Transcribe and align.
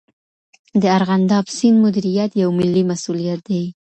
د 0.81 0.83
ارغنداب 0.97 1.45
سیند 1.55 1.77
مدیریت 1.85 2.31
یو 2.41 2.49
ملي 2.59 2.83
مسئولیت 2.91 3.39
دی. 3.49 3.63